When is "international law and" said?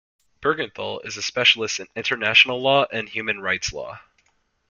1.95-3.07